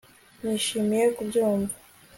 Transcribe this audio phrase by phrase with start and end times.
[0.41, 1.75] Nishimiye kubyumva